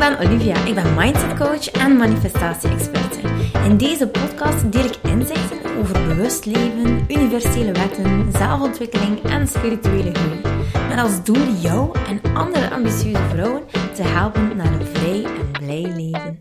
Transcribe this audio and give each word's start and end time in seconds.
ben 0.00 0.18
Olivia. 0.18 0.64
Ik 0.64 0.74
ben 0.74 0.94
mindset 0.94 1.36
coach 1.38 1.70
en 1.70 1.96
manifestatie-experte. 1.96 3.18
In 3.64 3.76
deze 3.76 4.08
podcast 4.08 4.72
deel 4.72 4.84
ik 4.84 4.96
inzichten 5.02 5.76
over 5.78 6.06
bewust 6.06 6.44
leven, 6.44 7.04
universele 7.08 7.72
wetten, 7.72 8.32
zelfontwikkeling 8.32 9.22
en 9.22 9.48
spirituele 9.48 10.14
groei. 10.14 10.40
Met 10.88 10.98
als 10.98 11.24
doel 11.24 11.52
jou 11.60 11.98
en 12.08 12.34
andere 12.34 12.70
ambitieuze 12.70 13.22
vrouwen 13.30 13.62
te 13.94 14.02
helpen 14.02 14.56
naar 14.56 14.72
een 14.72 14.86
vrij 14.86 15.24
en 15.24 15.50
blij 15.50 15.92
leven. 15.96 16.38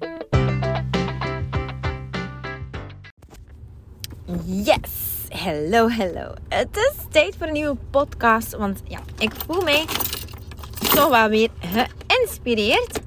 Yes! 4.46 5.07
Hello, 5.29 5.89
hello. 5.89 6.33
Het 6.50 6.78
is 6.78 6.93
tijd 7.11 7.36
voor 7.37 7.47
een 7.47 7.54
nieuwe 7.54 7.78
podcast, 7.91 8.55
want 8.55 8.82
ja, 8.87 9.00
ik 9.18 9.32
voel 9.47 9.61
mij 9.61 9.86
toch 10.96 11.10
wel 11.10 11.29
weer 11.29 11.50
geïnspireerd. 11.60 12.98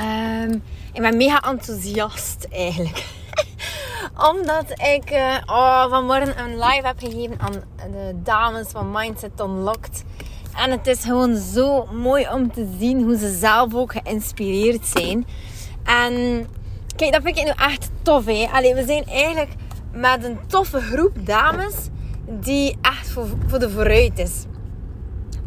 Ehm, 0.00 0.52
ik 0.92 1.00
ben 1.00 1.16
mega 1.16 1.40
enthousiast 1.40 2.46
eigenlijk. 2.50 3.04
Omdat 4.30 4.70
ik 4.70 5.10
uh, 5.12 5.36
oh, 5.46 5.88
vanmorgen 5.88 6.38
een 6.38 6.58
live 6.58 6.86
heb 6.86 6.98
gegeven 6.98 7.40
aan 7.40 7.52
de 7.92 8.14
dames 8.22 8.68
van 8.68 8.90
Mindset 8.90 9.40
Unlocked. 9.40 10.04
En 10.56 10.70
het 10.70 10.86
is 10.86 11.04
gewoon 11.04 11.36
zo 11.36 11.86
mooi 11.86 12.28
om 12.32 12.52
te 12.52 12.76
zien 12.78 13.02
hoe 13.02 13.16
ze 13.16 13.36
zelf 13.38 13.74
ook 13.74 13.92
geïnspireerd 13.92 14.86
zijn. 14.86 15.26
En 15.84 16.46
kijk, 16.96 17.12
dat 17.12 17.22
vind 17.22 17.38
ik 17.38 17.44
nu 17.44 17.52
echt 17.56 17.90
tof. 18.02 18.24
Hè? 18.24 18.46
Allee, 18.52 18.74
we 18.74 18.84
zijn 18.84 19.04
eigenlijk 19.04 19.52
met 19.92 20.24
een 20.24 20.38
toffe 20.46 20.80
groep 20.80 21.26
dames 21.26 21.74
die 22.26 22.78
echt 22.80 23.08
voor, 23.08 23.26
voor 23.46 23.58
de 23.58 23.70
vooruit 23.70 24.18
is. 24.18 24.44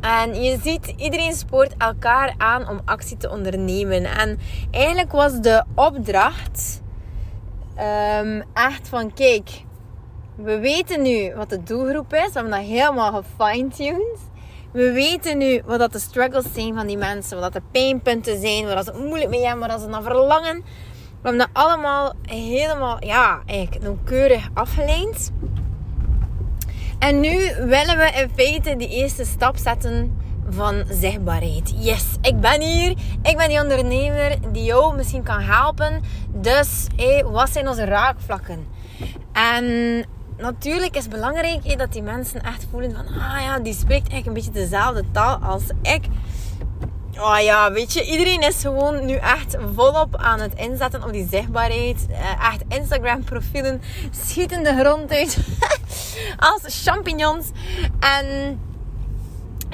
En 0.03 0.43
je 0.43 0.59
ziet, 0.61 0.93
iedereen 0.97 1.33
spoort 1.33 1.73
elkaar 1.77 2.33
aan 2.37 2.69
om 2.69 2.81
actie 2.85 3.17
te 3.17 3.29
ondernemen. 3.29 4.05
En 4.05 4.39
eigenlijk 4.71 5.11
was 5.11 5.39
de 5.41 5.63
opdracht 5.75 6.81
um, 8.21 8.43
echt 8.53 8.87
van: 8.87 9.13
kijk, 9.13 9.63
we 10.35 10.59
weten 10.59 11.01
nu 11.01 11.33
wat 11.35 11.49
de 11.49 11.63
doelgroep 11.63 12.13
is. 12.13 12.25
We 12.25 12.31
hebben 12.33 12.51
dat 12.51 12.61
helemaal 12.61 13.23
gefine-tuned. 13.23 14.19
We 14.71 14.91
weten 14.91 15.37
nu 15.37 15.61
wat 15.65 15.79
dat 15.79 15.91
de 15.91 15.99
struggles 15.99 16.53
zijn 16.53 16.75
van 16.75 16.87
die 16.87 16.97
mensen. 16.97 17.39
Wat 17.39 17.53
dat 17.53 17.61
de 17.61 17.69
pijnpunten 17.71 18.41
zijn. 18.41 18.65
Waar 18.65 18.83
ze 18.83 18.91
het 18.91 19.05
moeilijk 19.05 19.29
mee 19.29 19.45
hebben. 19.45 19.67
Waar 19.67 19.79
ze 19.79 19.87
naar 19.87 20.01
verlangen. 20.01 20.63
We 21.21 21.29
hebben 21.29 21.37
dat 21.37 21.63
allemaal 21.63 22.13
helemaal, 22.21 22.97
ja, 23.05 23.41
eigenlijk 23.45 23.83
nauwkeurig 23.83 24.49
afgeleid. 24.53 25.31
En 27.03 27.19
nu 27.19 27.55
willen 27.55 27.97
we 27.97 28.11
in 28.15 28.29
feite 28.35 28.75
die 28.75 28.89
eerste 28.89 29.25
stap 29.25 29.57
zetten 29.57 30.21
van 30.49 30.83
zichtbaarheid. 30.89 31.73
Yes, 31.77 32.05
ik 32.21 32.39
ben 32.39 32.61
hier. 32.61 32.89
Ik 33.23 33.37
ben 33.37 33.49
die 33.49 33.61
ondernemer 33.61 34.37
die 34.51 34.63
jou 34.63 34.95
misschien 34.95 35.23
kan 35.23 35.41
helpen. 35.41 36.01
Dus, 36.29 36.87
hey, 36.95 37.23
wat 37.23 37.49
zijn 37.49 37.67
onze 37.67 37.83
raakvlakken? 37.83 38.67
En 39.31 39.65
natuurlijk 40.37 40.95
is 40.95 41.03
het 41.03 41.13
belangrijk 41.13 41.77
dat 41.77 41.93
die 41.93 42.01
mensen 42.01 42.41
echt 42.41 42.67
voelen 42.71 42.95
van... 42.95 43.05
Ah 43.05 43.41
ja, 43.41 43.59
die 43.59 43.73
spreekt 43.73 44.09
eigenlijk 44.11 44.25
een 44.25 44.33
beetje 44.33 44.67
dezelfde 44.67 45.03
taal 45.11 45.37
als 45.37 45.63
ik. 45.81 46.05
Oh 47.19 47.39
ja, 47.39 47.71
weet 47.71 47.93
je, 47.93 48.05
iedereen 48.05 48.41
is 48.41 48.61
gewoon 48.61 49.05
nu 49.05 49.13
echt 49.13 49.57
volop 49.75 50.15
aan 50.15 50.39
het 50.39 50.53
inzetten 50.55 51.03
op 51.03 51.11
die 51.11 51.27
zichtbaarheid. 51.31 52.05
Eh, 52.09 52.51
echt 52.53 52.63
Instagram-profielen 52.67 53.81
schieten 54.25 54.63
de 54.63 54.75
grond 54.79 55.11
uit 55.11 55.37
als 56.37 56.83
champignons. 56.83 57.51
En 57.99 58.59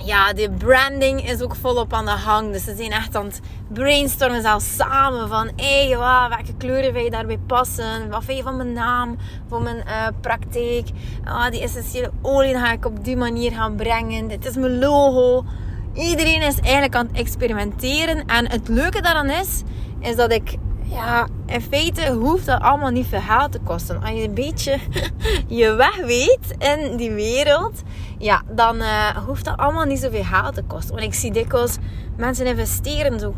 ja, 0.04 0.34
de 0.34 0.50
branding 0.58 1.30
is 1.30 1.42
ook 1.42 1.56
volop 1.56 1.94
aan 1.94 2.06
de 2.06 2.12
hang. 2.12 2.52
Dus 2.52 2.64
ze 2.64 2.76
zijn 2.76 2.92
echt 2.92 3.16
aan 3.16 3.26
het 3.26 3.42
brainstormen 3.68 4.42
zelfs 4.42 4.76
samen 4.76 5.28
van... 5.28 5.50
Hé, 5.56 5.88
hey, 5.88 5.98
welke 6.30 6.54
kleuren 6.58 6.94
wil 6.94 7.04
je 7.04 7.10
daarbij 7.10 7.40
passen? 7.48 8.10
Wat 8.10 8.24
vind 8.24 8.38
je 8.38 8.44
van 8.44 8.58
mijn 8.58 8.74
naam? 8.74 9.18
Voor 9.48 9.62
mijn 9.62 9.84
uh, 9.88 10.08
praktijk? 10.22 10.88
Oh, 11.26 11.50
die 11.50 11.62
essentiële 11.62 12.12
olie 12.22 12.58
ga 12.58 12.72
ik 12.72 12.86
op 12.86 13.04
die 13.04 13.18
manier 13.18 13.52
gaan 13.52 13.76
brengen. 13.76 14.28
Dit 14.28 14.46
is 14.46 14.56
mijn 14.56 14.80
logo. 14.80 15.46
Iedereen 15.94 16.42
is 16.42 16.60
eigenlijk 16.60 16.96
aan 16.96 17.08
het 17.08 17.18
experimenteren. 17.18 18.26
En 18.26 18.50
het 18.50 18.68
leuke 18.68 19.02
daaraan 19.02 19.30
is, 19.30 19.64
is 20.00 20.16
dat 20.16 20.32
ik, 20.32 20.56
ja, 20.90 21.28
in 21.46 21.62
feite 21.62 22.12
hoeft 22.12 22.46
dat 22.46 22.62
allemaal 22.62 22.90
niet 22.90 23.08
geld 23.12 23.52
te 23.52 23.60
kosten. 23.60 24.02
Als 24.02 24.10
je 24.10 24.24
een 24.24 24.34
beetje 24.34 24.80
je 25.60 25.74
weg 25.74 25.96
weet 26.06 26.56
in 26.58 26.98
die 26.98 27.12
wereld, 27.12 27.82
ja, 28.18 28.42
dan 28.50 28.76
uh, 28.76 29.18
hoeft 29.26 29.46
dat 29.46 29.58
allemaal 29.58 29.86
niet 29.86 30.00
zoveel 30.00 30.24
geld 30.24 30.54
te 30.54 30.64
kosten. 30.64 30.96
Want 30.96 31.06
ik 31.06 31.14
zie 31.14 31.32
dikwijls 31.32 31.78
mensen 32.18 32.46
investeren 32.46 33.20
zo 33.20 33.34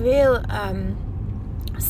veel 0.00 0.34
um, 0.34 0.96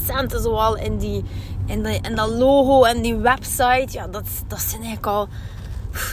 centen 0.07 0.43
zoal 0.43 0.77
in, 0.77 0.99
die, 0.99 1.25
in, 1.67 1.87
in 1.87 2.15
dat 2.15 2.29
logo 2.31 2.85
en 2.85 3.03
die 3.03 3.17
website. 3.17 3.89
Ja, 3.91 4.07
dat, 4.07 4.27
dat 4.47 4.61
zijn 4.61 4.83
eigenlijk 4.83 5.07
al 5.07 5.29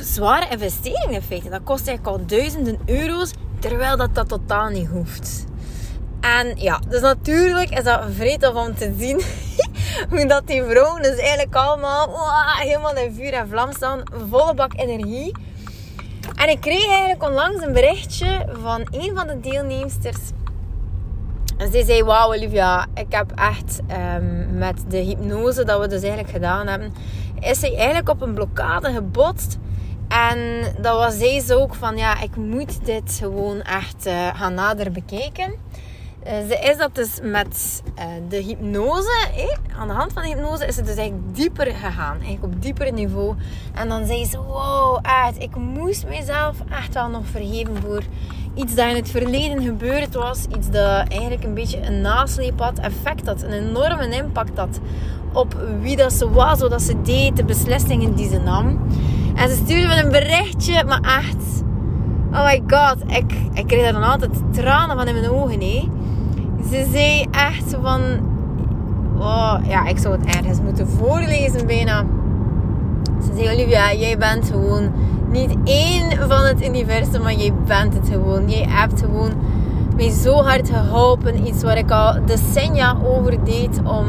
zware 0.01 0.49
investeringen 0.49 1.13
in 1.13 1.21
feite. 1.21 1.49
Dat 1.49 1.63
kost 1.63 1.87
eigenlijk 1.87 2.17
al 2.17 2.25
duizenden 2.25 2.79
euro's 2.85 3.33
Terwijl 3.59 3.97
dat, 3.97 4.15
dat 4.15 4.27
totaal 4.27 4.69
niet 4.69 4.87
hoeft. 4.87 5.45
En 6.35 6.53
ja, 6.55 6.79
dus 6.87 7.01
natuurlijk 7.01 7.69
is 7.69 7.83
dat 7.83 8.03
vreemd 8.15 8.53
om 8.53 8.75
te 8.75 8.93
zien 8.97 9.21
hoe 10.09 10.25
dat 10.25 10.47
die 10.47 10.63
vrouwen 10.63 11.01
dus 11.01 11.17
eigenlijk 11.17 11.55
allemaal 11.55 12.09
helemaal 12.57 12.95
in 12.95 13.13
vuur 13.13 13.33
en 13.33 13.47
vlam 13.47 13.71
staan. 13.71 14.03
Volle 14.29 14.53
bak 14.53 14.73
energie. 14.75 15.35
En 16.35 16.49
ik 16.49 16.61
kreeg 16.61 16.87
eigenlijk 16.87 17.23
onlangs 17.23 17.65
een 17.65 17.73
berichtje 17.73 18.45
van 18.61 18.87
een 18.91 19.11
van 19.15 19.27
de 19.27 19.39
deelnemsters. 19.39 20.19
En 21.57 21.71
zij 21.71 21.83
zei, 21.83 22.03
wauw 22.03 22.33
Olivia, 22.33 22.85
ik 22.93 23.05
heb 23.09 23.31
echt 23.35 23.79
um, 24.15 24.57
met 24.57 24.83
de 24.87 24.97
hypnose 24.97 25.65
dat 25.65 25.79
we 25.79 25.87
dus 25.87 26.01
eigenlijk 26.01 26.31
gedaan 26.31 26.67
hebben, 26.67 26.93
is 27.39 27.59
zij 27.59 27.75
eigenlijk 27.75 28.09
op 28.09 28.21
een 28.21 28.33
blokkade 28.33 28.91
gebotst 28.93 29.57
en 30.07 30.63
dat 30.81 30.97
was 30.97 31.17
deze 31.17 31.55
ook 31.55 31.75
van, 31.75 31.97
ja, 31.97 32.21
ik 32.21 32.35
moet 32.35 32.85
dit 32.85 33.17
gewoon 33.19 33.61
echt 33.61 34.07
uh, 34.07 34.27
gaan 34.35 34.53
nader 34.53 34.91
bekijken. 34.91 35.53
Uh, 36.27 36.33
ze 36.47 36.69
is 36.69 36.77
dat 36.77 36.95
dus 36.95 37.19
met 37.21 37.83
uh, 37.99 38.05
de 38.29 38.37
hypnose, 38.37 39.27
eh, 39.35 39.79
aan 39.79 39.87
de 39.87 39.93
hand 39.93 40.13
van 40.13 40.23
de 40.23 40.27
hypnose, 40.27 40.65
is 40.65 40.75
het 40.75 40.85
dus 40.85 40.95
eigenlijk 40.95 41.35
dieper 41.35 41.65
gegaan. 41.65 42.17
Eigenlijk 42.17 42.43
op 42.43 42.61
dieper 42.61 42.93
niveau. 42.93 43.35
En 43.73 43.87
dan 43.87 44.05
zei 44.05 44.25
ze, 44.25 44.37
wow, 44.37 44.99
echt, 45.01 45.41
ik 45.41 45.55
moest 45.55 46.07
mezelf 46.07 46.55
echt 46.69 46.93
wel 46.93 47.09
nog 47.09 47.25
vergeven 47.31 47.75
voor 47.81 48.01
iets 48.55 48.75
dat 48.75 48.89
in 48.89 48.95
het 48.95 49.09
verleden 49.09 49.63
gebeurd 49.63 50.13
was. 50.13 50.45
Iets 50.57 50.69
dat 50.69 51.07
eigenlijk 51.07 51.43
een 51.43 51.53
beetje 51.53 51.81
een 51.81 52.01
nasleep 52.01 52.59
had, 52.59 52.79
effect 52.79 53.25
had, 53.25 53.41
een 53.41 53.51
enorme 53.51 54.09
impact 54.09 54.57
had 54.57 54.79
op 55.33 55.55
wie 55.81 55.95
dat 55.95 56.13
ze 56.13 56.29
was, 56.29 56.59
wat 56.59 56.81
ze 56.81 57.01
deed, 57.01 57.35
de 57.35 57.43
beslissingen 57.43 58.15
die 58.15 58.29
ze 58.29 58.39
nam. 58.39 58.87
En 59.35 59.49
ze 59.49 59.55
stuurde 59.55 59.87
me 59.87 60.03
een 60.03 60.11
berichtje, 60.11 60.83
maar 60.83 61.01
echt... 61.01 61.63
Oh 62.31 62.45
my 62.45 62.63
god, 62.67 62.97
ik, 63.07 63.31
ik 63.53 63.67
kreeg 63.67 63.83
daar 63.83 63.93
dan 63.93 64.03
altijd 64.03 64.31
tranen 64.51 64.97
van 64.97 65.07
in 65.07 65.13
mijn 65.13 65.29
ogen, 65.29 65.61
hè. 65.61 65.89
Ze 66.69 66.87
zei 66.91 67.25
echt 67.31 67.75
van... 67.81 68.01
Oh, 69.17 69.57
ja, 69.67 69.87
ik 69.87 69.97
zou 69.97 70.17
het 70.17 70.35
ergens 70.35 70.61
moeten 70.61 70.87
voorlezen 70.87 71.67
bijna. 71.67 72.05
Ze 73.21 73.35
zei, 73.35 73.53
Olivia, 73.53 73.93
jij 73.93 74.17
bent 74.17 74.49
gewoon 74.51 74.91
niet 75.31 75.55
één 75.63 76.11
van 76.29 76.45
het 76.45 76.67
universum, 76.67 77.21
maar 77.21 77.33
jij 77.33 77.53
bent 77.67 77.93
het 77.93 78.09
gewoon. 78.09 78.49
Jij 78.49 78.65
hebt 78.69 79.01
gewoon 79.01 79.31
mij 79.95 80.09
zo 80.09 80.41
hard 80.41 80.69
geholpen. 80.69 81.47
Iets 81.47 81.63
waar 81.63 81.77
ik 81.77 81.91
al 81.91 82.25
decennia 82.25 82.97
over 83.03 83.43
deed 83.43 83.79
om 83.83 84.05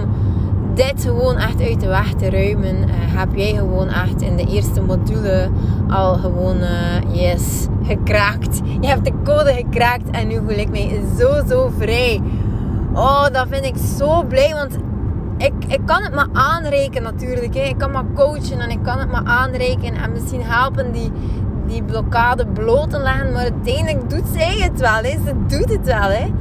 dit 0.75 1.05
gewoon 1.05 1.37
echt 1.37 1.61
uit 1.61 1.81
de 1.81 1.87
weg 1.87 2.13
te 2.13 2.31
ruimen, 2.31 2.77
uh, 2.77 2.85
heb 2.91 3.29
jij 3.35 3.55
gewoon 3.55 3.89
echt 3.89 4.23
in 4.23 4.37
de 4.37 4.47
eerste 4.47 4.81
module 4.83 5.49
al 5.89 6.15
gewoon, 6.15 6.57
uh, 6.57 7.21
yes, 7.21 7.67
gekraakt. 7.83 8.61
Je 8.81 8.87
hebt 8.87 9.05
de 9.05 9.13
code 9.25 9.53
gekraakt 9.53 10.11
en 10.11 10.29
nu 10.29 10.35
voel 10.47 10.59
ik 10.59 10.71
mij 10.71 11.01
zo, 11.19 11.43
zo 11.49 11.71
vrij. 11.79 12.21
Oh, 12.93 13.27
dat 13.33 13.47
vind 13.51 13.65
ik 13.65 13.77
zo 13.99 14.23
blij, 14.23 14.55
want 14.55 14.79
ik, 15.39 15.53
ik 15.67 15.81
kan 15.85 16.03
het 16.03 16.15
maar 16.15 16.29
aanrekenen 16.33 17.03
natuurlijk. 17.03 17.55
Hè. 17.55 17.61
Ik 17.61 17.79
kan 17.79 17.91
maar 17.91 18.05
coachen 18.15 18.61
en 18.61 18.71
ik 18.71 18.83
kan 18.83 18.99
het 18.99 19.11
maar 19.11 19.25
aanrekenen 19.25 20.03
en 20.03 20.13
misschien 20.13 20.43
helpen 20.43 20.93
die, 20.93 21.13
die 21.67 21.83
blokkade 21.83 22.47
bloot 22.47 22.91
te 22.91 22.99
leggen. 22.99 23.33
Maar 23.33 23.43
uiteindelijk 23.43 24.11
doet 24.11 24.27
zij 24.33 24.59
het 24.59 24.81
wel. 24.81 25.03
Hè. 25.03 25.11
Ze 25.11 25.33
doet 25.47 25.71
het 25.71 25.85
wel. 25.85 26.11
Hè. 26.11 26.33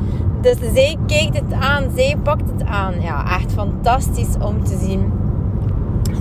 Dus 0.41 0.57
zij 0.73 0.97
kijkt 1.07 1.35
het 1.35 1.53
aan, 1.59 1.83
zij 1.95 2.17
pakt 2.23 2.51
het 2.51 2.65
aan. 2.65 3.01
Ja, 3.01 3.37
echt 3.39 3.51
fantastisch 3.51 4.35
om 4.41 4.63
te 4.63 4.77
zien. 4.77 5.11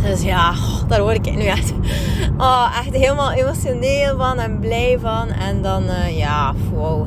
Dus 0.02 0.22
ja, 0.22 0.52
daar 0.88 1.02
word 1.02 1.26
ik 1.26 1.34
nu 1.34 1.44
echt, 1.44 1.72
oh, 2.38 2.76
echt 2.78 2.96
helemaal 2.96 3.32
emotioneel 3.32 4.16
van 4.16 4.38
en 4.38 4.58
blij 4.58 4.98
van. 5.00 5.28
En 5.28 5.62
dan, 5.62 5.82
uh, 5.82 6.18
ja, 6.18 6.52
wow. 6.72 7.06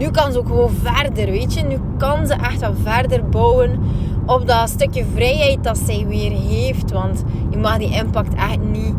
Nu 0.00 0.10
kan 0.10 0.32
ze 0.32 0.38
ook 0.38 0.46
gewoon 0.46 0.70
verder, 0.82 1.26
weet 1.26 1.54
je. 1.54 1.62
Nu 1.62 1.78
kan 1.98 2.26
ze 2.26 2.34
echt 2.34 2.60
wel 2.60 2.74
verder 2.82 3.28
bouwen 3.28 3.78
op 4.26 4.46
dat 4.46 4.68
stukje 4.68 5.04
vrijheid 5.14 5.64
dat 5.64 5.78
zij 5.78 6.06
weer 6.08 6.30
heeft. 6.30 6.90
Want 6.90 7.24
je 7.50 7.58
mag 7.58 7.78
die 7.78 7.94
impact 7.94 8.34
echt 8.34 8.60
niet 8.72 8.94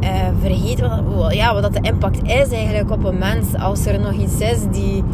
uh, 0.00 0.10
vergeten. 0.40 1.16
Wat, 1.16 1.34
ja, 1.34 1.52
wat 1.52 1.62
dat 1.62 1.72
de 1.72 1.88
impact 1.88 2.22
is 2.22 2.50
eigenlijk 2.50 2.90
op 2.90 3.04
een 3.04 3.18
mens. 3.18 3.54
Als 3.54 3.86
er 3.86 4.00
nog 4.00 4.12
iets 4.12 4.40
is 4.40 4.58
die 4.70 5.04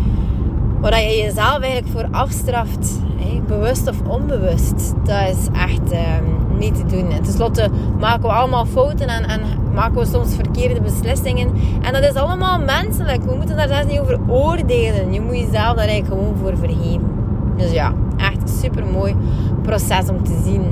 waar 0.81 1.01
je 1.01 1.17
jezelf 1.17 1.59
eigenlijk 1.59 1.87
voor 1.93 2.09
afstraft, 2.11 3.01
bewust 3.47 3.89
of 3.89 3.97
onbewust, 4.09 4.95
dat 5.05 5.29
is 5.29 5.49
echt 5.53 5.91
ehm, 5.91 6.25
te 6.73 6.87
doen. 6.87 7.09
Ten 7.09 7.33
slotte 7.33 7.71
maken 8.01 8.23
we 8.23 8.35
allemaal 8.35 8.67
fouten 8.67 9.09
en, 9.09 9.25
en, 9.25 9.41
maken 9.75 9.99
we 9.99 10.07
soms 10.07 10.35
verkeerde 10.35 10.81
beslissingen. 10.81 11.53
En 11.83 11.93
dat 11.93 12.05
is 12.05 12.15
allemaal 12.15 12.59
menselijk. 12.59 13.23
We 13.25 13.35
moeten 13.37 13.57
daar 13.57 13.69
zelfs 13.69 13.87
niet 13.87 14.01
over 14.01 14.21
oordelen. 14.29 15.13
Je 15.13 15.21
moet 15.21 15.37
jezelf 15.37 15.77
daar 15.77 15.87
eigenlijk 15.87 16.07
gewoon 16.07 16.37
voor 16.37 16.57
vergeven. 16.59 17.13
Dus 17.57 17.73
ja, 17.73 17.93
echt 18.17 18.43
een 18.43 18.49
super 18.49 18.87
mooi 18.87 19.17
proces 19.63 20.09
om 20.09 20.25
te 20.25 20.41
zien. 20.45 20.65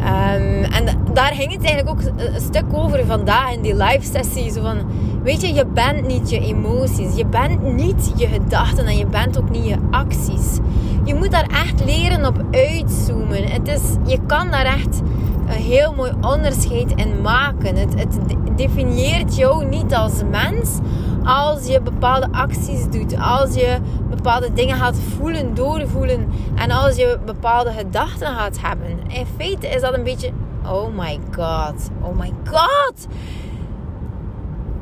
Ehm, 0.00 0.72
en 0.72 0.84
daar 1.12 1.32
ging 1.32 1.52
het 1.52 1.64
eigenlijk 1.64 1.88
ook 1.88 2.00
een 2.16 2.40
stuk 2.40 2.64
over 2.72 3.06
vandaag 3.06 3.52
in 3.52 3.62
die 3.62 3.76
live 3.76 4.06
sessie. 4.06 4.50
Zo 4.50 4.60
van, 4.60 4.78
weet 5.22 5.40
je, 5.40 5.52
je 5.52 5.66
bent 5.66 6.06
niet 6.06 6.30
je 6.30 6.40
emoties. 6.40 7.16
Je 7.16 7.26
bent 7.26 7.62
niet 7.62 8.12
je 8.16 8.26
gedachten 8.26 8.86
en 8.86 8.96
je 8.96 9.06
bent 9.06 9.38
ook 9.38 9.50
niet 9.50 9.66
je 9.66 9.76
acties. 9.90 10.58
Je 11.04 11.14
moet 11.14 11.30
daar 11.30 11.46
echt 11.50 11.84
leren 11.84 12.26
op 12.26 12.44
uitzoomen. 12.50 13.44
Het 13.44 13.68
is, 13.68 13.82
je 14.06 14.18
kan 14.26 14.50
daar 14.50 14.64
echt 14.64 15.00
een 15.46 15.62
heel 15.62 15.94
mooi 15.94 16.12
onderscheid 16.20 16.92
in 16.94 17.20
maken. 17.20 17.76
Het, 17.76 17.94
het 17.98 18.18
definieert 18.56 19.36
jou 19.36 19.64
niet 19.64 19.94
als 19.94 20.22
mens 20.30 20.78
als 21.24 21.66
je 21.66 21.80
bepaalde 21.80 22.28
acties 22.30 22.88
doet. 22.90 23.16
Als 23.18 23.54
je 23.54 23.78
bepaalde 24.08 24.52
dingen 24.52 24.76
gaat 24.76 24.96
voelen, 25.16 25.54
doorvoelen. 25.54 26.32
En 26.54 26.70
als 26.70 26.96
je 26.96 27.18
bepaalde 27.24 27.70
gedachten 27.70 28.26
gaat 28.26 28.60
hebben. 28.60 28.98
In 29.08 29.26
feite 29.36 29.68
is 29.68 29.80
dat 29.80 29.94
een 29.94 30.04
beetje... 30.04 30.30
Oh 30.66 30.96
my 30.96 31.18
god. 31.30 31.90
Oh 32.02 32.18
my 32.18 32.32
god. 32.44 33.06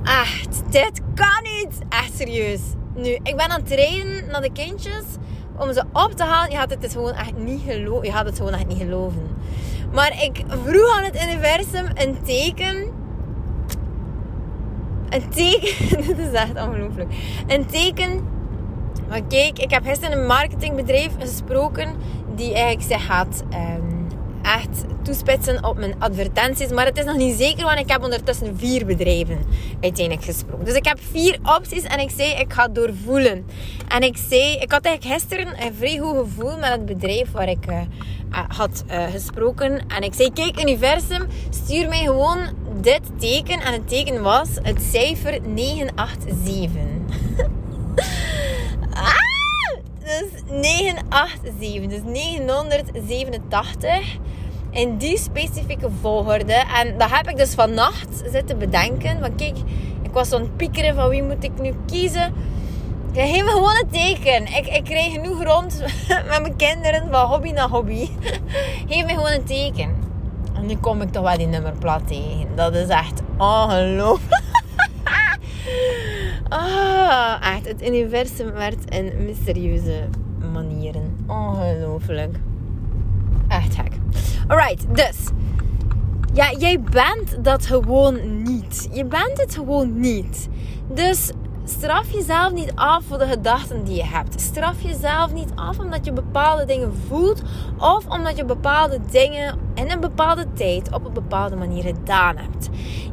Echt, 0.05 0.62
dit 0.70 1.00
kan 1.14 1.43
niet. 1.43 1.79
Echt 1.88 2.17
serieus. 2.17 2.61
Nu, 2.94 3.08
ik 3.08 3.37
ben 3.37 3.49
aan 3.49 3.61
het 3.61 3.67
trainen 3.67 4.26
naar 4.31 4.41
de 4.41 4.52
kindjes 4.52 5.05
om 5.58 5.73
ze 5.73 5.85
op 5.93 6.12
te 6.12 6.25
halen. 6.25 6.50
Je 6.50 6.56
had 6.56 6.70
het 6.70 6.81
dus 6.81 6.93
gewoon 6.93 7.12
echt 7.12 7.37
niet 7.37 7.62
geloven. 7.67 8.06
Je 8.06 8.12
had 8.12 8.25
het 8.25 8.37
gewoon 8.37 8.52
echt 8.52 8.67
niet 8.67 8.79
geloven. 8.79 9.29
Maar 9.93 10.23
ik 10.23 10.43
vroeg 10.64 10.97
aan 10.97 11.05
het 11.05 11.23
universum 11.23 11.87
een 11.94 12.23
teken. 12.23 12.99
Een 15.08 15.29
teken. 15.29 15.97
Dit 16.06 16.19
is 16.19 16.32
echt 16.32 16.67
ongelooflijk. 16.67 17.12
Een 17.47 17.67
teken. 17.67 18.29
Maar 19.08 19.23
kijk, 19.23 19.58
ik 19.58 19.70
heb 19.70 19.85
gisteren 19.85 20.19
een 20.19 20.26
marketingbedrijf 20.26 21.12
gesproken 21.19 21.94
die 22.35 22.55
eigenlijk 22.55 22.82
zich 22.82 23.06
gaat 23.06 23.44
um, 23.52 23.89
echt 24.60 24.84
toespitsen 25.02 25.64
op 25.64 25.78
mijn 25.78 25.94
advertenties. 25.98 26.68
Maar 26.68 26.86
het 26.86 26.98
is 26.98 27.04
nog 27.04 27.16
niet 27.16 27.38
zeker, 27.38 27.64
want 27.64 27.78
ik 27.78 27.90
heb 27.90 28.02
ondertussen 28.02 28.58
vier 28.58 28.86
bedrijven 28.86 29.38
uiteindelijk 29.80 30.26
gesproken. 30.26 30.64
Dus 30.64 30.74
ik 30.74 30.84
heb 30.84 30.98
vier 31.10 31.38
opties 31.42 31.82
en 31.82 32.00
ik 32.00 32.10
zei, 32.16 32.30
ik 32.30 32.52
ga 32.52 32.68
doorvoelen. 32.68 33.46
En 33.88 34.02
ik 34.02 34.16
zei, 34.28 34.56
ik 34.56 34.72
had 34.72 34.84
eigenlijk 34.84 35.20
gisteren 35.20 35.66
een 35.66 35.74
vrij 35.74 35.98
goed 35.98 36.16
gevoel 36.16 36.58
met 36.58 36.70
het 36.70 36.86
bedrijf 36.86 37.32
waar 37.32 37.48
ik 37.48 37.66
uh, 37.68 37.80
had 38.48 38.84
uh, 38.90 39.06
gesproken. 39.06 39.88
En 39.88 40.02
ik 40.02 40.14
zei, 40.14 40.32
kijk 40.32 40.60
universum, 40.60 41.26
stuur 41.50 41.88
mij 41.88 42.04
gewoon 42.04 42.38
dit 42.80 43.00
teken. 43.18 43.60
En 43.60 43.72
het 43.72 43.88
teken 43.88 44.22
was 44.22 44.48
het 44.62 44.82
cijfer 44.90 45.40
987. 45.48 46.80
ah! 48.94 49.28
Dus 50.00 50.30
987, 50.50 51.88
dus 51.88 52.00
987 52.04 54.18
in 54.70 54.96
die 54.96 55.19
specifieke 55.19 55.88
volgorde. 56.00 56.52
En 56.52 56.99
dat 56.99 57.11
heb 57.11 57.28
ik 57.28 57.37
dus 57.37 57.55
vannacht 57.55 58.22
zitten 58.32 58.58
bedenken. 58.58 59.20
Want 59.20 59.34
kijk, 59.34 59.56
ik 60.02 60.11
was 60.12 60.28
zo'n 60.28 60.50
piekeren 60.56 60.94
van 60.94 61.08
wie 61.08 61.22
moet 61.22 61.44
ik 61.44 61.61
nu 61.61 61.72
kiezen. 61.87 62.32
Geef 63.12 63.44
me 63.44 63.50
gewoon 63.50 63.76
een 63.76 63.90
teken. 63.90 64.46
Ik, 64.46 64.67
ik 64.67 64.84
krijg 64.84 65.12
genoeg 65.12 65.43
rond 65.43 65.82
met 66.28 66.40
mijn 66.40 66.56
kinderen 66.56 67.11
van 67.11 67.26
hobby 67.26 67.50
naar 67.50 67.69
hobby. 67.69 68.08
Geef 68.88 69.05
me 69.05 69.12
gewoon 69.12 69.32
een 69.32 69.44
teken. 69.44 69.96
En 70.55 70.67
nu 70.67 70.76
kom 70.76 71.02
ik 71.02 71.11
toch 71.11 71.23
wel 71.23 71.37
die 71.37 71.46
nummerplaat 71.46 72.06
tegen. 72.06 72.46
Dat 72.55 72.75
is 72.75 72.88
echt 72.88 73.23
ongelooflijk. 73.38 74.43
ah, 76.49 77.37
echt. 77.55 77.69
Het 77.69 77.82
universum 77.82 78.52
werd 78.52 78.90
in 78.90 79.25
mysterieuze 79.25 80.08
manieren. 80.52 81.25
Ongelooflijk. 81.26 82.37
Alright, 84.50 84.97
dus. 84.97 85.17
Ja, 86.32 86.52
jij 86.58 86.81
bent 86.81 87.44
dat 87.44 87.67
gewoon 87.67 88.43
niet. 88.43 88.88
Je 88.93 89.05
bent 89.05 89.41
het 89.41 89.55
gewoon 89.55 90.00
niet. 90.00 90.49
Dus 90.94 91.31
straf 91.64 92.11
jezelf 92.11 92.52
niet 92.52 92.73
af 92.75 93.05
voor 93.05 93.19
de 93.19 93.26
gedachten 93.26 93.85
die 93.85 93.94
je 93.94 94.05
hebt. 94.05 94.41
Straf 94.41 94.82
jezelf 94.82 95.32
niet 95.32 95.52
af 95.55 95.79
omdat 95.79 96.05
je 96.05 96.12
bepaalde 96.12 96.64
dingen 96.64 96.94
voelt 97.08 97.43
of 97.79 98.06
omdat 98.06 98.37
je 98.37 98.44
bepaalde 98.44 98.99
dingen 99.11 99.58
in 99.75 99.91
een 99.91 100.00
bepaalde 100.00 100.47
tijd 100.52 100.93
op 100.93 101.05
een 101.05 101.12
bepaalde 101.12 101.56
manier 101.56 101.82
gedaan 101.82 102.37
hebt. 102.37 102.69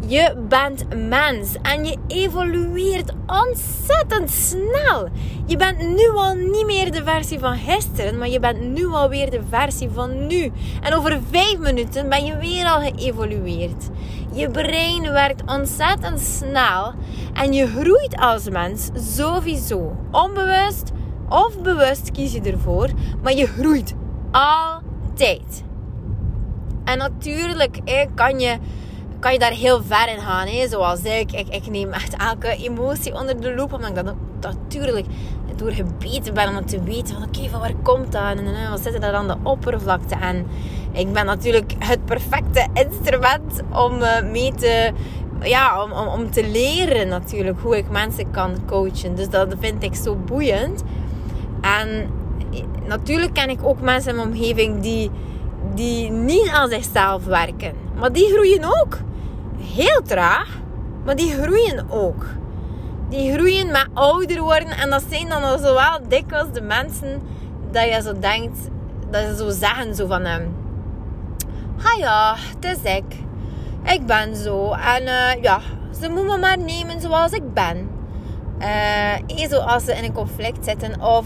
Je 0.08 0.46
bent 0.50 1.08
mens 1.08 1.56
en 1.62 1.86
je 1.86 1.98
evolueert 2.08 3.14
ontzettend 3.28 4.30
snel. 4.30 5.10
Je 5.48 5.58
bent 5.58 5.78
nu 5.78 6.10
al 6.10 6.34
niet 6.34 6.66
meer 6.66 6.92
de 6.92 7.04
versie 7.04 7.40
van 7.40 7.58
gisteren, 7.58 8.18
maar 8.18 8.30
je 8.30 8.40
bent 8.40 8.62
nu 8.62 8.86
alweer 8.86 9.30
de 9.30 9.42
versie 9.50 9.90
van 9.90 10.28
nu. 10.28 10.52
En 10.82 10.94
over 10.94 11.20
vijf 11.32 11.58
minuten 11.58 12.10
ben 12.10 12.26
je 12.26 12.38
weer 12.38 12.66
al 12.66 12.80
geëvolueerd. 12.80 13.90
Je 14.34 14.50
brein 14.50 15.02
werkt 15.02 15.42
ontzettend 15.46 16.20
snel 16.20 16.94
en 17.34 17.54
je 17.54 17.68
groeit 17.68 18.18
als 18.18 18.50
mens 18.50 18.90
sowieso. 18.94 19.96
Onbewust 20.12 20.92
of 21.30 21.62
bewust 21.62 22.12
kies 22.12 22.34
je 22.34 22.42
ervoor, 22.42 22.90
maar 23.24 23.34
je 23.34 23.48
groeit 23.48 23.96
altijd. 24.32 25.64
En 26.84 26.98
natuurlijk 26.98 27.80
kan 28.16 28.40
je, 28.40 28.58
kan 29.20 29.34
je 29.34 29.40
daar 29.40 29.52
heel 29.52 29.84
ver 29.84 30.10
in 30.10 30.20
gaan. 30.20 30.48
Hè? 30.48 30.68
Zoals 30.68 31.02
ik. 31.02 31.32
ik. 31.32 31.70
Neem 31.70 31.92
echt 31.92 32.16
elke 32.16 32.56
emotie 32.56 33.14
onder 33.14 33.42
de 33.42 33.56
loep. 33.56 33.74
Omdat 33.74 33.90
ik 33.90 33.96
dat 33.96 34.16
natuurlijk 34.42 35.06
door 35.56 35.72
gebeten 35.72 36.34
ben 36.34 36.58
om 36.58 36.66
te 36.66 36.84
weten 36.84 37.16
van 37.16 37.24
oké, 37.24 37.50
van 37.50 37.60
waar 37.60 37.74
komt 37.84 38.12
dat? 38.12 38.22
En, 38.22 38.38
en 38.38 38.70
wat 38.70 38.82
zit 38.82 38.94
er 38.94 39.14
aan 39.14 39.28
de 39.28 39.36
oppervlakte? 39.44 40.16
En 40.16 40.46
ik 40.92 41.14
ben 41.14 41.26
natuurlijk 41.26 41.74
het 41.80 42.06
perfecte 42.06 42.68
instrument 42.74 43.62
om 43.74 44.02
eh, 44.02 44.24
mee 44.32 44.54
te... 44.54 44.92
Ja, 45.42 45.84
om, 45.84 45.92
om, 45.92 46.08
om 46.08 46.32
te 46.32 46.48
leren 46.48 47.08
natuurlijk 47.08 47.60
hoe 47.62 47.78
ik 47.78 47.90
mensen 47.90 48.32
kan 48.32 48.56
coachen. 48.66 49.16
Dus 49.16 49.30
dat 49.30 49.56
vind 49.60 49.84
ik 49.84 49.96
zo 49.96 50.16
boeiend. 50.16 50.84
En 51.62 52.10
natuurlijk 52.88 53.34
ken 53.34 53.50
ik 53.50 53.60
ook 53.64 53.82
mensen 53.82 54.10
in 54.10 54.16
mijn 54.16 54.28
omgeving 54.28 54.82
die 54.82 55.12
die 55.74 56.10
niet 56.10 56.50
aan 56.50 56.70
zichzelf 56.70 57.26
werken. 57.26 57.87
Maar 58.00 58.12
die 58.12 58.34
groeien 58.34 58.64
ook. 58.64 58.98
Heel 59.76 60.02
traag, 60.02 60.48
maar 61.06 61.16
die 61.16 61.32
groeien 61.32 61.90
ook. 61.90 62.26
Die 63.10 63.34
groeien 63.34 63.72
met 63.72 63.88
ouder 63.94 64.42
worden. 64.42 64.70
En 64.70 64.90
dat 64.90 65.04
zijn 65.10 65.30
dan 65.30 65.44
al 65.44 65.58
zowel 65.58 66.00
dikwijls 66.08 66.52
de 66.54 66.62
mensen 66.62 67.22
dat 67.72 67.84
je 67.84 68.02
zo 68.02 68.20
denkt, 68.20 68.58
dat 69.10 69.22
ze 69.22 69.36
zo 69.36 69.50
zeggen 69.50 69.96
zo 69.96 70.08
van 70.08 70.26
hem. 70.26 70.56
Ah 71.84 72.00
ja, 72.00 72.36
het 72.38 72.78
is 72.78 72.92
ik. 72.92 73.16
Ik 73.84 74.06
ben 74.06 74.36
zo. 74.36 74.72
En 74.72 75.04
uh, 75.04 75.42
ja, 75.42 75.60
ze 76.00 76.10
moeten 76.10 76.26
me 76.26 76.38
maar 76.38 76.58
nemen 76.58 77.02
zoals 77.02 77.32
ik 77.32 77.54
ben. 77.54 77.90
Uh, 78.60 79.48
zoals 79.50 79.86
ze 79.86 79.94
in 79.94 80.04
een 80.04 80.14
conflict 80.14 80.66
zitten. 80.66 81.02
Of 81.02 81.26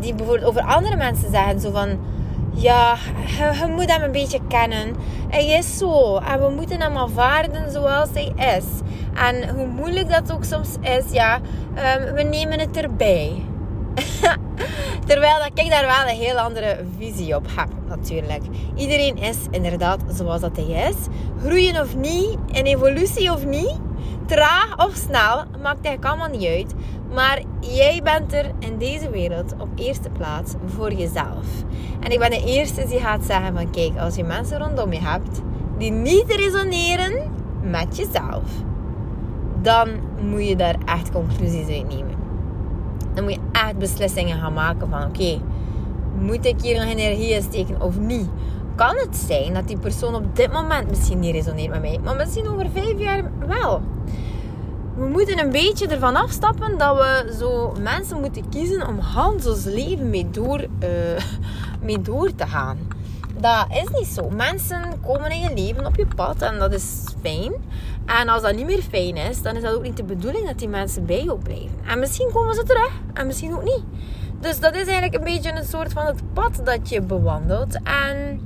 die 0.00 0.14
bijvoorbeeld 0.14 0.48
over 0.48 0.62
andere 0.62 0.96
mensen 0.96 1.30
zeggen 1.30 1.60
zo 1.60 1.70
van 1.70 1.98
ja, 2.52 2.96
je, 3.36 3.66
moet 3.76 3.92
hem 3.92 4.02
een 4.02 4.12
beetje 4.12 4.40
kennen. 4.48 4.94
Hij 5.28 5.46
is 5.46 5.78
zo. 5.78 6.16
En 6.16 6.40
we 6.40 6.54
moeten 6.54 6.80
hem 6.80 6.96
aanvaarden 6.96 7.70
zoals 7.70 8.08
hij 8.12 8.56
is. 8.56 8.64
En 9.14 9.54
hoe 9.54 9.66
moeilijk 9.66 10.10
dat 10.10 10.32
ook 10.32 10.44
soms 10.44 10.68
is, 10.80 11.12
ja, 11.12 11.40
um, 11.98 12.14
we 12.14 12.22
nemen 12.22 12.60
het 12.60 12.76
erbij. 12.76 13.44
Terwijl 15.06 15.38
dat 15.38 15.64
ik 15.64 15.70
daar 15.70 15.86
wel 15.86 16.12
een 16.12 16.20
heel 16.20 16.38
andere 16.38 16.84
visie 16.98 17.36
op 17.36 17.46
heb, 17.56 17.68
natuurlijk. 17.88 18.42
Iedereen 18.76 19.16
is 19.16 19.36
inderdaad 19.50 20.00
zoals 20.08 20.40
dat 20.40 20.56
hij 20.56 20.88
is. 20.90 20.96
Groeien 21.44 21.80
of 21.80 21.96
niet, 21.96 22.38
in 22.52 22.64
evolutie 22.64 23.32
of 23.32 23.44
niet, 23.44 23.78
traag 24.26 24.86
of 24.86 24.94
snel, 24.94 25.44
maakt 25.62 25.84
eigenlijk 25.84 26.04
allemaal 26.04 26.28
niet 26.28 26.48
uit. 26.48 26.74
Maar 27.14 27.42
jij 27.60 28.00
bent 28.02 28.32
er 28.32 28.50
in 28.58 28.78
deze 28.78 29.10
wereld 29.10 29.54
op 29.58 29.68
eerste 29.74 30.10
plaats 30.10 30.54
voor 30.66 30.92
jezelf. 30.92 31.46
En 32.00 32.10
ik 32.12 32.18
ben 32.18 32.30
de 32.30 32.44
eerste 32.44 32.86
die 32.86 33.00
gaat 33.00 33.24
zeggen 33.24 33.54
van 33.54 33.70
kijk, 33.70 33.98
als 33.98 34.14
je 34.14 34.24
mensen 34.24 34.58
rondom 34.58 34.92
je 34.92 35.00
hebt 35.00 35.40
die 35.78 35.90
niet 35.90 36.34
resoneren 36.34 37.32
met 37.62 37.96
jezelf, 37.96 38.44
dan 39.62 39.88
moet 40.22 40.48
je 40.48 40.56
daar 40.56 40.76
echt 40.84 41.12
conclusies 41.12 41.68
uit 41.68 41.88
nemen. 41.88 42.14
Dan 43.14 43.24
moet 43.24 43.32
je 43.32 43.40
echt 43.52 43.78
beslissingen 43.78 44.38
gaan 44.38 44.52
maken 44.52 44.88
van 44.90 45.04
oké, 45.04 45.40
moet 46.18 46.46
ik 46.46 46.60
hier 46.60 46.78
nog 46.78 46.88
energie 46.88 47.34
in 47.34 47.42
steken 47.42 47.80
of 47.80 47.98
niet? 47.98 48.28
Kan 48.74 48.96
het 48.96 49.16
zijn 49.16 49.54
dat 49.54 49.68
die 49.68 49.78
persoon 49.78 50.14
op 50.14 50.36
dit 50.36 50.52
moment 50.52 50.88
misschien 50.88 51.18
niet 51.18 51.34
resoneert 51.34 51.70
met 51.70 51.80
mij, 51.80 51.98
maar 52.04 52.16
misschien 52.16 52.48
over 52.48 52.70
vijf 52.70 52.98
jaar 52.98 53.30
wel? 53.46 53.80
We 55.00 55.06
moeten 55.06 55.38
een 55.38 55.50
beetje 55.50 55.86
ervan 55.86 56.16
afstappen 56.16 56.78
dat 56.78 56.96
we 56.96 57.34
zo 57.38 57.74
mensen 57.80 58.20
moeten 58.20 58.48
kiezen 58.48 58.86
om 58.86 58.98
Hans 58.98 59.46
ons 59.46 59.64
leven 59.64 60.10
mee 60.10 60.30
door, 60.30 60.60
uh, 60.60 60.88
mee 61.82 62.00
door 62.00 62.34
te 62.34 62.46
gaan. 62.46 62.78
Dat 63.40 63.66
is 63.70 63.98
niet 63.98 64.06
zo. 64.06 64.30
Mensen 64.30 65.00
komen 65.06 65.30
in 65.30 65.40
je 65.40 65.54
leven 65.54 65.86
op 65.86 65.96
je 65.96 66.06
pad 66.16 66.42
en 66.42 66.58
dat 66.58 66.72
is 66.72 67.04
fijn. 67.22 67.52
En 68.06 68.28
als 68.28 68.42
dat 68.42 68.54
niet 68.54 68.66
meer 68.66 68.82
fijn 68.82 69.16
is, 69.16 69.42
dan 69.42 69.56
is 69.56 69.62
dat 69.62 69.74
ook 69.74 69.82
niet 69.82 69.96
de 69.96 70.04
bedoeling 70.04 70.46
dat 70.46 70.58
die 70.58 70.68
mensen 70.68 71.06
bij 71.06 71.24
jou 71.24 71.38
blijven. 71.38 71.78
En 71.86 71.98
misschien 71.98 72.30
komen 72.32 72.54
ze 72.54 72.62
terug 72.62 72.90
en 73.12 73.26
misschien 73.26 73.54
ook 73.54 73.64
niet. 73.64 73.84
Dus 74.40 74.60
dat 74.60 74.74
is 74.74 74.86
eigenlijk 74.86 75.14
een 75.14 75.32
beetje 75.34 75.52
een 75.52 75.64
soort 75.64 75.92
van 75.92 76.06
het 76.06 76.32
pad 76.32 76.60
dat 76.64 76.88
je 76.88 77.00
bewandelt. 77.00 77.78
En 77.82 78.40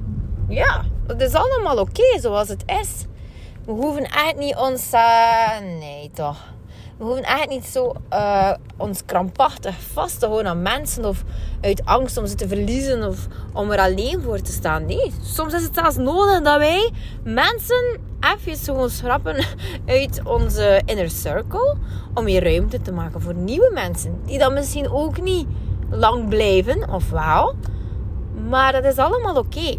ja, 0.49 0.84
het 1.06 1.20
is 1.20 1.34
allemaal 1.34 1.78
oké 1.78 2.20
zoals 2.20 2.49
het 2.49 2.62
is. 2.66 3.06
We 3.66 3.73
hoeven 3.73 4.04
echt 4.04 4.37
niet 4.37 4.56
ons... 4.56 4.92
Uh, 4.92 5.59
nee, 5.78 6.11
toch. 6.14 6.52
We 6.99 7.04
hoeven 7.04 7.23
echt 7.23 7.49
niet 7.49 7.64
zo 7.64 7.92
uh, 8.12 8.52
ons 8.76 9.04
krampachtig 9.04 9.80
vast 9.92 10.21
te 10.21 10.26
houden 10.26 10.50
aan 10.50 10.62
mensen. 10.62 11.04
Of 11.04 11.23
uit 11.61 11.85
angst 11.85 12.16
om 12.16 12.26
ze 12.26 12.35
te 12.35 12.49
verliezen. 12.49 13.09
Of 13.09 13.26
om 13.52 13.71
er 13.71 13.78
alleen 13.78 14.23
voor 14.23 14.40
te 14.40 14.52
staan. 14.52 14.87
Nee, 14.87 15.12
soms 15.23 15.52
is 15.52 15.62
het 15.62 15.75
zelfs 15.75 15.97
nodig 15.97 16.42
dat 16.42 16.59
wij 16.59 16.90
mensen 17.23 18.00
even 18.21 18.56
gewoon 18.56 18.90
schrappen 18.90 19.44
uit 19.87 20.21
onze 20.25 20.83
inner 20.85 21.11
circle. 21.11 21.76
Om 22.14 22.25
weer 22.25 22.42
ruimte 22.42 22.83
te 22.83 22.92
maken 22.92 23.21
voor 23.21 23.35
nieuwe 23.35 23.71
mensen. 23.75 24.21
Die 24.25 24.38
dan 24.38 24.54
misschien 24.54 24.90
ook 24.90 25.23
niet 25.23 25.47
lang 25.90 26.28
blijven. 26.28 26.90
Of 26.90 27.11
wel. 27.11 27.54
Maar 28.49 28.73
dat 28.73 28.85
is 28.85 28.97
allemaal 28.97 29.37
oké. 29.37 29.78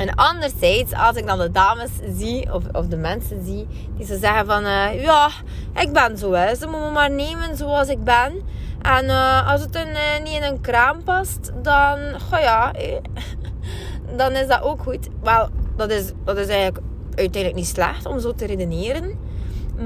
En 0.00 0.14
anderzijds, 0.14 0.92
als 0.92 1.16
ik 1.16 1.26
dan 1.26 1.38
de 1.38 1.50
dames 1.50 1.90
zie, 2.16 2.54
of, 2.54 2.62
of 2.72 2.86
de 2.86 2.96
mensen 2.96 3.44
zie, 3.44 3.66
die 3.96 4.06
ze 4.06 4.18
zeggen 4.18 4.46
van, 4.46 4.64
uh, 4.64 5.02
ja, 5.02 5.30
ik 5.74 5.92
ben 5.92 6.18
zo, 6.18 6.32
hè. 6.32 6.54
Ze 6.54 6.66
moeten 6.66 6.86
me 6.86 6.90
maar 6.92 7.10
nemen 7.10 7.56
zoals 7.56 7.88
ik 7.88 8.04
ben. 8.04 8.42
En 8.82 9.04
uh, 9.04 9.50
als 9.50 9.60
het 9.60 9.74
een, 9.74 9.88
uh, 9.88 10.24
niet 10.24 10.34
in 10.34 10.42
een 10.42 10.60
kraam 10.60 11.04
past, 11.04 11.52
dan, 11.62 11.98
ga 12.28 12.38
ja, 12.38 12.72
dan 14.16 14.32
is 14.32 14.46
dat 14.46 14.62
ook 14.62 14.82
goed. 14.82 15.08
Wel, 15.22 15.48
dat 15.76 15.90
is, 15.90 16.12
dat 16.24 16.36
is 16.36 16.46
eigenlijk 16.46 16.84
uiteindelijk 17.14 17.54
niet 17.54 17.74
slecht 17.74 18.06
om 18.06 18.20
zo 18.20 18.34
te 18.34 18.46
redeneren. 18.46 19.18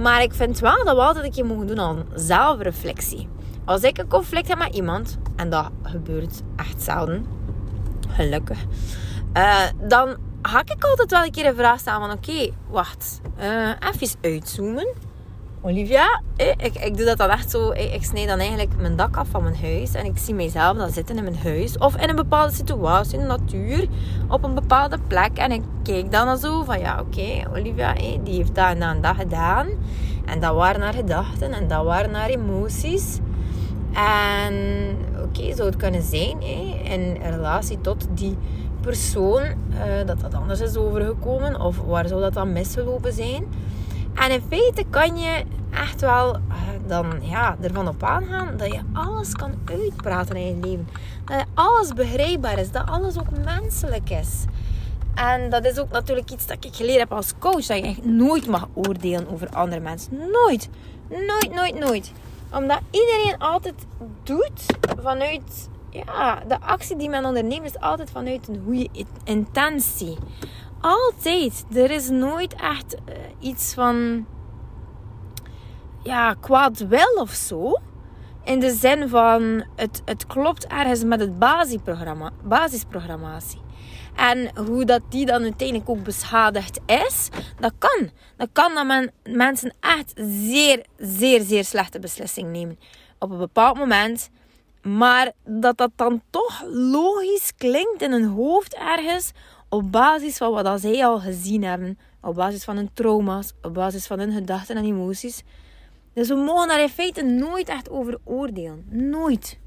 Maar 0.02 0.22
ik 0.22 0.34
vind 0.34 0.58
wel 0.58 0.84
dat 0.84 0.96
we 0.96 1.02
altijd 1.02 1.24
een 1.24 1.32
keer 1.32 1.46
mogen 1.46 1.66
doen 1.66 1.80
aan 1.80 2.04
zelfreflectie. 2.14 3.28
Als 3.64 3.82
ik 3.82 3.98
een 3.98 4.08
conflict 4.08 4.48
heb 4.48 4.58
met 4.58 4.74
iemand, 4.74 5.18
en 5.36 5.50
dat 5.50 5.70
gebeurt 5.82 6.42
echt 6.56 6.82
zelden, 6.82 7.26
gelukkig 8.08 8.58
uh, 9.36 9.88
dan 9.88 10.16
ga 10.42 10.60
ik 10.60 10.84
altijd 10.84 11.10
wel 11.10 11.24
een 11.24 11.30
keer 11.30 11.46
een 11.46 11.54
vraag 11.54 11.78
stellen 11.78 12.00
van 12.00 12.10
oké, 12.10 12.50
wacht, 12.68 13.20
uh, 13.40 13.68
even 13.68 14.18
uitzoomen. 14.20 14.86
Olivia, 15.66 16.20
eh, 16.36 16.48
ik, 16.48 16.74
ik 16.74 16.96
doe 16.96 17.06
dat 17.06 17.18
dan 17.18 17.30
echt 17.30 17.50
zo. 17.50 17.70
Ik, 17.70 17.94
ik 17.94 18.04
snij 18.04 18.26
dan 18.26 18.38
eigenlijk 18.38 18.76
mijn 18.76 18.96
dak 18.96 19.16
af 19.16 19.28
van 19.28 19.42
mijn 19.42 19.56
huis. 19.56 19.94
En 19.94 20.04
ik 20.04 20.18
zie 20.18 20.34
mijzelf 20.34 20.76
dan 20.76 20.90
zitten 20.90 21.16
in 21.16 21.22
mijn 21.22 21.38
huis. 21.38 21.78
Of 21.78 21.96
in 21.96 22.08
een 22.08 22.16
bepaalde 22.16 22.52
situatie, 22.52 23.14
in 23.14 23.20
de 23.20 23.26
natuur. 23.26 23.88
Op 24.28 24.44
een 24.44 24.54
bepaalde 24.54 24.98
plek. 25.06 25.38
En 25.38 25.52
ik 25.52 25.62
kijk 25.82 26.12
dan 26.12 26.38
zo 26.38 26.62
van 26.62 26.78
ja, 26.78 27.00
oké, 27.00 27.42
Olivia, 27.50 27.92
die 28.22 28.34
heeft 28.34 28.54
dat 28.54 28.66
en 28.66 28.80
dat 28.80 28.94
en 28.94 29.00
dat 29.00 29.16
gedaan. 29.16 29.66
En 30.24 30.40
dat 30.40 30.54
waren 30.54 30.80
haar 30.80 30.94
gedachten. 30.94 31.52
En 31.52 31.68
dat 31.68 31.84
waren 31.84 32.14
haar 32.14 32.28
emoties. 32.28 33.18
En 33.92 34.54
oké, 35.22 35.54
zou 35.54 35.68
het 35.68 35.76
kunnen 35.76 36.02
zijn 36.02 36.40
in 36.82 37.16
relatie 37.22 37.80
tot 37.80 38.06
die 38.10 38.36
persoon 38.84 39.42
uh, 39.42 40.06
dat 40.06 40.20
dat 40.20 40.34
anders 40.34 40.60
is 40.60 40.76
overgekomen 40.76 41.60
of 41.60 41.78
waar 41.78 42.08
zou 42.08 42.20
dat 42.20 42.34
dan 42.34 42.52
misgelopen 42.52 43.12
zijn. 43.12 43.46
En 44.14 44.30
in 44.30 44.42
feite 44.48 44.84
kan 44.90 45.16
je 45.16 45.44
echt 45.70 46.00
wel 46.00 46.36
uh, 46.36 46.42
dan 46.86 47.12
ja, 47.20 47.56
ervan 47.60 47.88
op 47.88 48.02
aangaan 48.02 48.56
dat 48.56 48.72
je 48.72 48.80
alles 48.92 49.32
kan 49.32 49.52
uitpraten 49.64 50.36
in 50.36 50.46
je 50.46 50.66
leven. 50.66 50.88
Dat 51.24 51.44
alles 51.54 51.92
begrijpbaar 51.92 52.58
is, 52.58 52.70
dat 52.70 52.86
alles 52.86 53.18
ook 53.18 53.44
menselijk 53.44 54.10
is. 54.10 54.44
En 55.14 55.50
dat 55.50 55.64
is 55.64 55.78
ook 55.78 55.90
natuurlijk 55.90 56.30
iets 56.30 56.46
dat 56.46 56.64
ik 56.64 56.74
geleerd 56.74 56.98
heb 56.98 57.12
als 57.12 57.32
coach. 57.38 57.66
Dat 57.66 57.76
je 57.76 57.82
echt 57.82 58.04
nooit 58.04 58.46
mag 58.46 58.68
oordelen 58.74 59.28
over 59.28 59.48
andere 59.48 59.80
mensen. 59.80 60.18
Nooit. 60.32 60.68
Nooit, 61.08 61.54
nooit, 61.54 61.78
nooit. 61.78 62.12
Omdat 62.52 62.80
iedereen 62.90 63.38
altijd 63.38 63.74
doet 64.22 64.64
vanuit 65.02 65.68
ja, 65.94 66.42
de 66.48 66.60
actie 66.60 66.96
die 66.96 67.08
men 67.08 67.24
onderneemt 67.24 67.64
is 67.64 67.78
altijd 67.80 68.10
vanuit 68.10 68.48
een 68.48 68.62
goede 68.64 68.88
intentie. 69.24 70.18
Altijd. 70.80 71.64
Er 71.74 71.90
is 71.90 72.08
nooit 72.08 72.54
echt 72.54 72.94
uh, 72.94 73.14
iets 73.38 73.74
van 73.74 74.26
ja, 76.02 76.34
kwaad 76.40 76.78
wil 76.78 77.14
of 77.14 77.30
zo. 77.30 77.80
In 78.44 78.60
de 78.60 78.70
zin 78.70 79.08
van 79.08 79.64
het, 79.76 80.02
het 80.04 80.26
klopt 80.26 80.66
ergens 80.66 81.04
met 81.04 81.20
het 81.20 81.38
basisprogramma, 81.38 82.30
basisprogrammatie. 82.42 83.62
En 84.16 84.58
hoe 84.66 84.84
dat 84.84 85.02
die 85.08 85.26
dan 85.26 85.42
uiteindelijk 85.42 85.88
ook 85.88 86.02
beschadigd 86.02 86.80
is, 86.86 87.28
dat 87.60 87.72
kan. 87.78 88.10
Dat 88.36 88.48
kan 88.52 88.74
dat 88.74 88.86
men, 88.86 89.12
mensen 89.22 89.74
echt 89.80 90.12
zeer, 90.14 90.84
zeer, 90.96 91.40
zeer 91.40 91.64
slechte 91.64 91.98
beslissingen 91.98 92.50
nemen. 92.50 92.78
Op 93.18 93.30
een 93.30 93.38
bepaald 93.38 93.76
moment 93.76 94.30
maar 94.84 95.32
dat 95.44 95.76
dat 95.76 95.90
dan 95.96 96.22
toch 96.30 96.62
logisch 96.72 97.52
klinkt 97.56 98.02
in 98.02 98.12
hun 98.12 98.26
hoofd 98.26 98.74
ergens 98.74 99.32
op 99.68 99.92
basis 99.92 100.36
van 100.36 100.52
wat 100.52 100.80
zij 100.80 101.06
al 101.06 101.20
gezien 101.20 101.64
hebben. 101.64 101.98
Op 102.20 102.34
basis 102.34 102.64
van 102.64 102.76
hun 102.76 102.90
trauma's, 102.92 103.52
op 103.62 103.74
basis 103.74 104.06
van 104.06 104.18
hun 104.18 104.32
gedachten 104.32 104.76
en 104.76 104.84
emoties. 104.84 105.42
Dus 106.12 106.28
we 106.28 106.34
mogen 106.34 106.68
daar 106.68 106.80
in 106.80 106.88
feite 106.88 107.22
nooit 107.22 107.68
echt 107.68 107.90
over 107.90 108.18
oordelen. 108.24 108.86
Nooit. 108.90 109.58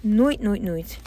Nooit, 0.00 0.40
nooit, 0.40 0.62
nooit. 0.62 0.98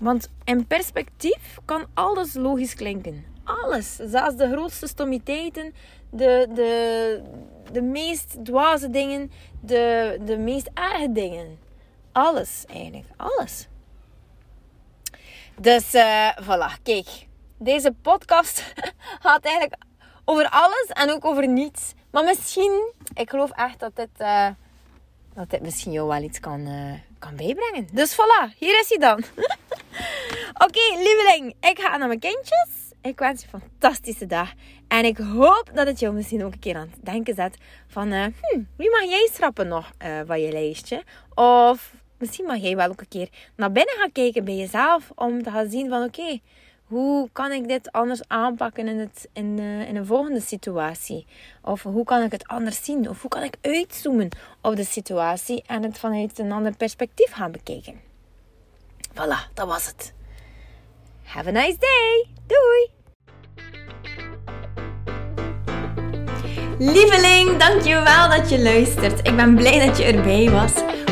Want 0.00 0.28
in 0.44 0.66
perspectief 0.66 1.58
kan 1.64 1.84
alles 1.94 2.34
logisch 2.34 2.74
klinken. 2.74 3.24
Alles. 3.44 3.96
Zelfs 3.96 4.36
de 4.36 4.50
grootste 4.50 4.86
stommiteiten, 4.86 5.74
de, 6.10 6.48
de, 6.54 7.22
de 7.72 7.82
meest 7.82 8.44
dwaze 8.44 8.90
dingen, 8.90 9.30
de, 9.60 10.18
de 10.24 10.38
meest 10.38 10.70
erge 10.74 11.12
dingen 11.12 11.58
alles 12.12 12.64
eigenlijk. 12.68 13.06
Alles. 13.16 13.68
Dus 15.56 15.94
uh, 15.94 16.28
voilà, 16.42 16.82
kijk. 16.82 17.06
Deze 17.58 17.94
podcast 18.02 18.74
gaat 19.24 19.44
eigenlijk 19.44 19.82
over 20.24 20.48
alles 20.48 20.86
en 20.88 21.10
ook 21.10 21.24
over 21.24 21.48
niets. 21.48 21.92
Maar 22.10 22.24
misschien, 22.24 22.92
ik 23.14 23.30
geloof 23.30 23.50
echt 23.50 23.78
dat 23.78 23.96
dit, 23.96 24.08
uh, 24.18 24.48
dat 25.34 25.50
dit 25.50 25.62
misschien 25.62 25.92
jou 25.92 26.08
wel 26.08 26.22
iets 26.22 26.40
kan, 26.40 26.60
uh, 26.60 26.92
kan 27.18 27.36
bijbrengen. 27.36 27.88
Dus 27.92 28.12
voilà, 28.12 28.56
hier 28.58 28.80
is 28.80 28.88
hij 28.88 28.98
dan. 28.98 29.18
Oké, 30.66 30.96
lieveling, 30.96 31.54
ik 31.60 31.80
ga 31.80 31.96
naar 31.96 32.08
mijn 32.08 32.20
kindjes. 32.20 32.68
Ik 33.00 33.18
wens 33.18 33.42
je 33.42 33.48
een 33.52 33.60
fantastische 33.60 34.26
dag. 34.26 34.52
En 34.88 35.04
ik 35.04 35.16
hoop 35.16 35.70
dat 35.74 35.86
het 35.86 35.98
jou 36.00 36.14
misschien 36.14 36.44
ook 36.44 36.52
een 36.52 36.58
keer 36.58 36.76
aan 36.76 36.90
het 36.92 37.04
denken 37.04 37.34
zet 37.34 37.56
van... 37.86 38.12
Uh, 38.12 38.26
wie 38.76 38.90
mag 38.90 39.02
jij 39.02 39.30
schrappen 39.32 39.68
nog 39.68 39.90
van 40.26 40.40
je 40.40 40.52
lijstje? 40.52 41.02
Of 41.34 41.92
misschien 42.22 42.46
mag 42.46 42.56
jij 42.56 42.76
wel 42.76 42.88
ook 42.88 43.00
een 43.00 43.08
keer 43.08 43.28
naar 43.56 43.72
binnen 43.72 43.94
gaan 43.98 44.12
kijken 44.12 44.44
bij 44.44 44.56
jezelf. 44.56 45.10
Om 45.14 45.42
te 45.42 45.50
gaan 45.50 45.70
zien 45.70 45.88
van 45.88 46.02
oké, 46.02 46.40
hoe 46.84 47.28
kan 47.32 47.52
ik 47.52 47.68
dit 47.68 47.92
anders 47.92 48.20
aanpakken 48.26 48.88
in, 48.88 48.98
het, 48.98 49.28
in, 49.32 49.58
uh, 49.58 49.88
in 49.88 49.96
een 49.96 50.06
volgende 50.06 50.40
situatie? 50.40 51.26
Of 51.62 51.82
hoe 51.82 52.04
kan 52.04 52.22
ik 52.22 52.32
het 52.32 52.46
anders 52.46 52.84
zien? 52.84 53.08
Of 53.08 53.20
hoe 53.20 53.30
kan 53.30 53.42
ik 53.42 53.56
uitzoomen 53.60 54.28
op 54.60 54.76
de 54.76 54.84
situatie 54.84 55.62
en 55.66 55.82
het 55.82 55.98
vanuit 55.98 56.38
een 56.38 56.52
ander 56.52 56.76
perspectief 56.76 57.32
gaan 57.32 57.52
bekijken? 57.52 58.00
Voilà, 59.12 59.52
dat 59.54 59.66
was 59.66 59.86
het. 59.86 60.12
Have 61.22 61.48
a 61.48 61.52
nice 61.52 61.78
day. 61.78 62.26
Doei! 62.46 62.90
Lieveling, 66.78 67.56
dankjewel 67.56 68.28
dat 68.28 68.50
je 68.50 68.62
luistert. 68.62 69.18
Ik 69.28 69.36
ben 69.36 69.54
blij 69.54 69.86
dat 69.86 69.98
je 69.98 70.04
erbij 70.04 70.50
was. 70.50 70.72